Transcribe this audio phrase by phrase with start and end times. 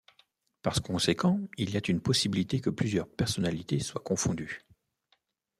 [0.63, 4.63] Par conséquent, il y a une possibilité que plusieurs personnalités soient confondu.